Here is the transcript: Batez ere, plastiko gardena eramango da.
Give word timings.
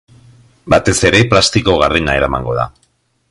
Batez 0.73 0.95
ere, 1.09 1.19
plastiko 1.35 1.77
gardena 1.83 2.17
eramango 2.23 2.57
da. 2.63 2.67